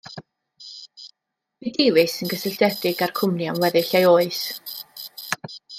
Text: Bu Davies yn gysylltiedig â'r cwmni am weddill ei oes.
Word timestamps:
Bu 1.65 1.73
Davies 1.75 2.15
yn 2.23 2.31
gysylltiedig 2.33 3.05
â'r 3.09 3.15
cwmni 3.21 3.53
am 3.53 3.61
weddill 3.67 3.95
ei 4.01 4.09
oes. 4.15 4.45